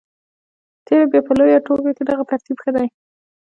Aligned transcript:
په 0.75 0.81
تېره 0.85 1.05
بیا 1.11 1.21
په 1.27 1.31
لویه 1.37 1.59
ټولګه 1.65 1.91
کې 1.97 2.03
دغه 2.09 2.23
ترتیب 2.29 2.57
ښه 2.63 2.71
دی. 2.75 2.87